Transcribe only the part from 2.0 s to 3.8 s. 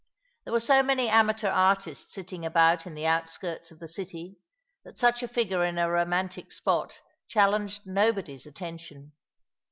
sitting about in the outskirts of